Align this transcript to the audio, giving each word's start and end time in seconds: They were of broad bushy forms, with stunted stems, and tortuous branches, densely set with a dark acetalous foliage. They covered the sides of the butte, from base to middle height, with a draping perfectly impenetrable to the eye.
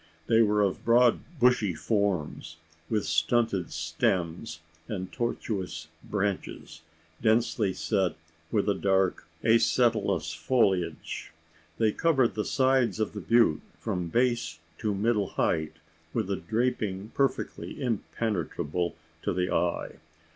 They 0.25 0.41
were 0.41 0.63
of 0.63 0.83
broad 0.83 1.19
bushy 1.39 1.75
forms, 1.75 2.57
with 2.89 3.05
stunted 3.05 3.71
stems, 3.71 4.61
and 4.87 5.11
tortuous 5.11 5.89
branches, 6.03 6.81
densely 7.21 7.71
set 7.73 8.15
with 8.51 8.67
a 8.67 8.73
dark 8.73 9.27
acetalous 9.43 10.33
foliage. 10.35 11.31
They 11.77 11.91
covered 11.91 12.33
the 12.33 12.45
sides 12.45 12.99
of 12.99 13.13
the 13.13 13.21
butte, 13.21 13.61
from 13.77 14.07
base 14.07 14.57
to 14.79 14.95
middle 14.95 15.27
height, 15.27 15.73
with 16.15 16.31
a 16.31 16.35
draping 16.35 17.09
perfectly 17.09 17.79
impenetrable 17.79 18.95
to 19.21 19.33
the 19.33 19.51
eye. 19.53 19.97